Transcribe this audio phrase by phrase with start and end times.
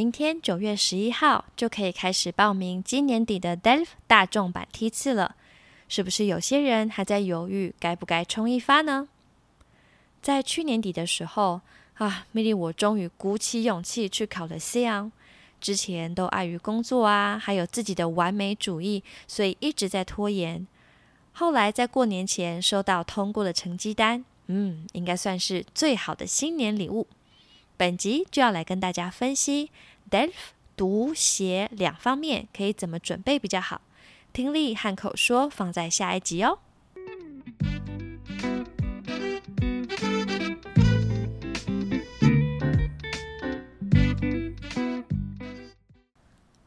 [0.00, 5.36] 明天九月十一号就可以开始报名今年底的 DELF 大众版梯次了，
[5.90, 9.08] 是不是有些人还在犹豫该不该冲一发呢？
[10.22, 11.60] 在去年底的时候
[11.96, 15.12] 啊，米莉我终于鼓起勇气去考了 C 昂。
[15.60, 20.66] 之前都碍于工作啊，还有自己的完美主义，所以一直在拖延。
[21.32, 27.06] 后来在过年前收到通过的成绩单，嗯，应该算是最好的新年礼物。
[27.80, 29.70] 本集就要来跟大家分析
[30.10, 30.32] DELF
[30.76, 33.80] 读写两方面可以怎么准备比较好，
[34.34, 36.58] 听力和口说放在下一集哦。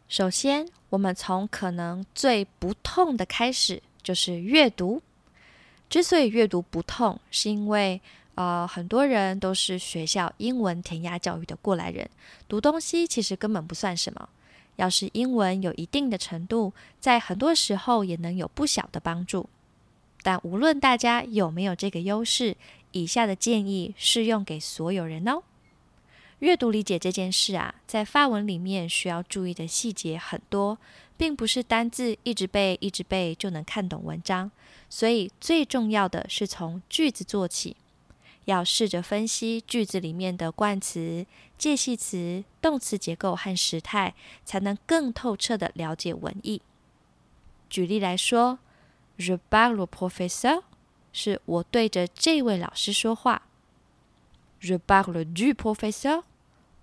[0.08, 5.04] 首先，我们从可能最不痛的开始，就是阅读。
[5.88, 8.02] 之所以阅读不痛，是因为。
[8.36, 12.10] 呃，很多人都是学校英文填鸭教育的过来人，
[12.48, 14.30] 读东西其实根本不算什么。
[14.78, 19.48] 要是英文有一定的程度，在很多时候也能有不小的帮助。
[20.24, 22.58] 但无论大家有没有这个优势，
[22.92, 25.44] 以下的建议适用给所有人哦。
[26.40, 30.80] 阅读理解这件事啊，在发文里面需要注意的细节很多，
[31.16, 34.50] 并不是单字一直背一直背就能看懂文章。
[34.90, 37.76] 所以最重要的是从句子做起。
[38.46, 41.26] 要试着分析句子里面的冠词、
[41.58, 44.14] 介系词、动词结构和时态，
[44.44, 46.62] 才能更透彻的了解文意。
[47.70, 48.60] 举例来说
[49.18, 50.64] ，Je parle au professeur，
[51.12, 53.44] 是我对着这位老师说话
[54.62, 56.24] ；Je parle du professeur，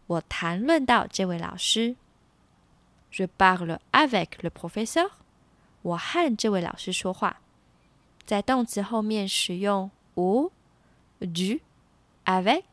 [0.07, 1.97] 我谈论到这位老师
[3.13, 5.11] ；Je parle avec le professeur，
[5.83, 7.41] 我和这位老师说话。
[8.25, 10.51] 在动词后面使用 u。
[11.21, 11.61] Du
[12.25, 12.65] avec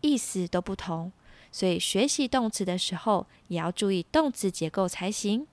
[0.00, 1.12] 意思都不同，
[1.50, 5.46] 所以学习动词的时候也要注意动词结构才行。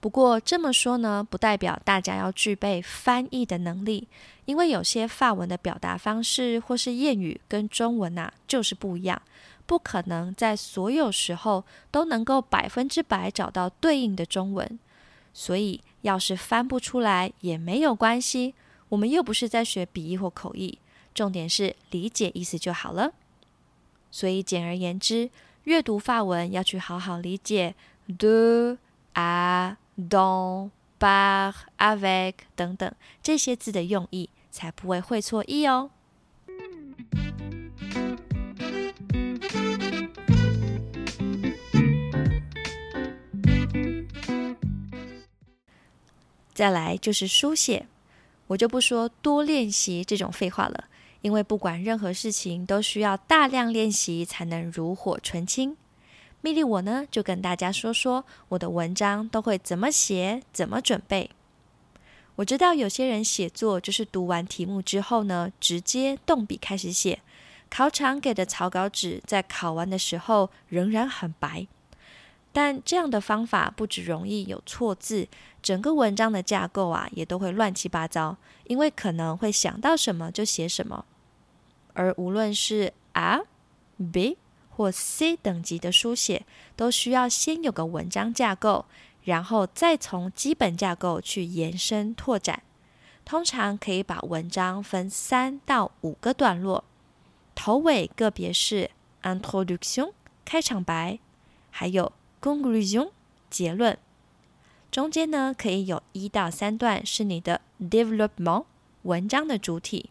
[0.00, 4.08] 不过这么说呢，不代表大家要具备翻译的能力，
[4.46, 9.22] 因为有些法文的表达方式或是谚语跟中文呐就是不一样，
[9.64, 14.78] 不可能在所有时候都能够百分之百找到对应的中文。
[15.32, 18.54] 所以要是翻不出来也没有关系，
[18.88, 20.78] 我们又不是在学笔译或口译。
[21.14, 23.12] 重点是理解意思就好了。
[24.10, 25.30] 所以简而言之，
[25.64, 27.74] 阅读法文要去好好理解
[28.06, 28.76] de、
[29.14, 35.90] a、don、par、avec 等等这些字的用意，才不会会错意哦。
[46.54, 47.86] 再来就是书写，
[48.48, 50.84] 我就不说多练习这种废话了。
[51.22, 55.76] 因为不管任何事情都需要大量练习才能炉火纯青。
[56.42, 61.30] 蜜莉我呢就跟大家说说我的文章都会怎么写、怎么准备。
[62.36, 67.20] 我知道有些人写作就是读完题目之后呢，直接动笔开始写。
[67.70, 71.66] 考场给的草稿纸在考完的时候仍然很白，
[72.52, 75.28] 但这样的方法不只容易有错字，
[75.62, 81.04] 整个文章的架构啊也都会乱七八糟，因为可能会想到什么就写什么。
[81.94, 83.40] 而无论是 A、
[84.12, 84.38] B
[84.70, 88.86] 或 C 等级的书写，都需要先有个文章架构，
[89.24, 92.62] 然后再从基本架构去延伸拓展。
[93.24, 96.84] 通常可以把文章分三到五个段落，
[97.54, 98.90] 头尾个别是
[99.22, 100.12] Introduction
[100.44, 101.18] 开场白，
[101.70, 103.10] 还有 Conclusion
[103.48, 103.96] 结论。
[104.90, 108.64] 中间呢，可以有一到三段是你的 Development
[109.02, 110.10] 文章的主体。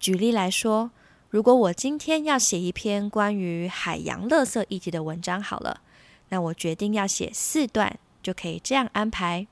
[0.00, 0.90] 举例来说，
[1.28, 5.82] 如果我今天要写一篇关于海洋垃圾议题的文章，好了，
[6.30, 9.46] 那我决定要写四段，就可以这样安排：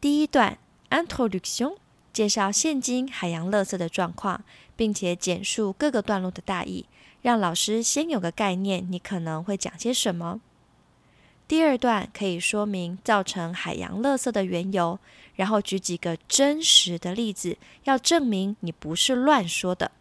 [0.00, 0.56] 第一段
[0.90, 1.74] Introduction，
[2.12, 4.44] 介绍现今海洋垃圾的状况，
[4.76, 6.86] 并且简述各个段落的大意，
[7.20, 10.40] 让老师先有个概念，你可能会讲些什么。
[11.48, 14.98] 第二段可以说明造成海洋垃圾的缘由。
[15.36, 19.92] 然后举几个真实的例子，要证明你不是乱说的。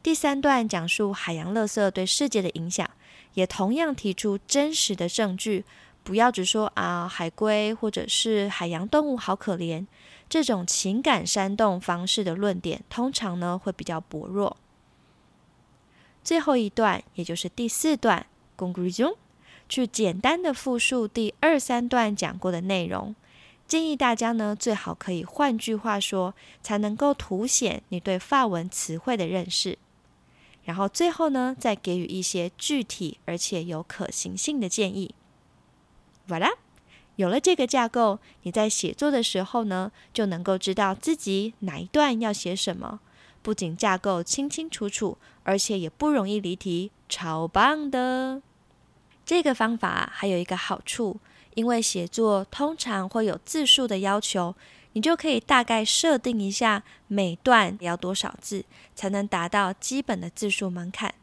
[0.00, 2.88] 第三段讲述海洋垃圾对世界的影响，
[3.34, 5.64] 也同样提出真实的证据，
[6.04, 9.84] 不要只说啊海龟或者是海洋动物好可怜。
[10.28, 14.56] 这种情感煽动方式的论点，通常呢会比较薄弱。
[16.22, 18.24] 最后一段，也就是第四段
[18.54, 19.16] 恭喜中
[19.70, 23.14] 去简单的复述第二三段讲过的内容。
[23.66, 29.78] 建议大家呢，最好可以换句话说，才能够凸显你对法文词汇的认识。
[30.64, 35.14] 然后最后呢，再给予一些具体而且有可行性的建议。
[36.28, 36.48] 完了。
[37.16, 43.00] 有了这个架构，你在写作的时候呢，就能够知道自己哪一段要写什么。
[43.42, 48.40] 不仅架构清清楚楚，而且也不容易离题，超棒的！
[49.30, 51.20] 这个方法还有一个好处，
[51.54, 54.56] 因为写作通常会有字数的要求，
[54.94, 58.64] 你就可以大概设定一下每段要多少字，
[58.96, 61.14] 才能达到基本的字数门槛。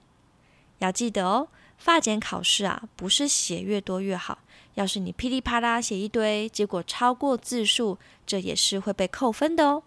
[0.77, 4.39] 要记得哦，发检考试啊，不是写越多越好。
[4.75, 9.83] 要是你噼里啪啦写一堆，结果超过字数，这也是会被扣分的哦。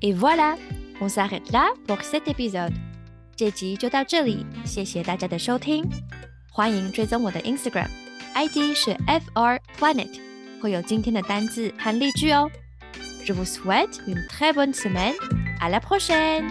[0.00, 0.56] Et voilà,
[1.00, 2.74] on s'arrête là pour cet épisode。
[3.34, 5.84] 这集就到这里，谢谢大家的收听，
[6.56, 10.20] 欢迎追踪我的 Instagram，ID 是 fr planet，
[10.62, 12.48] 会有今天的单字和例句哦。
[13.26, 16.48] Je vous souhaite une très bonne semaine，à la prochaine。